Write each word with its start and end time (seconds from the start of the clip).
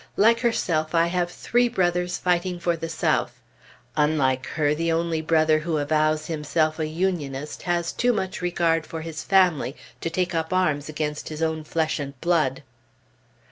Like 0.17 0.39
herself, 0.39 0.95
I 0.95 1.05
have 1.05 1.29
three 1.29 1.69
brothers 1.69 2.17
fighting 2.17 2.59
for 2.59 2.75
the 2.75 2.89
South; 2.89 3.39
unlike 3.95 4.47
her, 4.47 4.73
the 4.73 4.91
only 4.91 5.21
brother 5.21 5.59
who 5.59 5.77
avows 5.77 6.25
himself 6.25 6.79
a 6.79 6.87
Unionist 6.87 7.61
has 7.69 7.93
too 7.93 8.11
much 8.11 8.41
regard 8.41 8.87
for 8.87 9.01
his 9.01 9.21
family 9.21 9.75
to 10.01 10.09
take 10.09 10.33
up 10.33 10.51
arms 10.51 10.89
against 10.89 11.29
his 11.29 11.43
own 11.43 11.63
flesh 11.63 11.99
and 11.99 12.19
blood. 12.19 12.63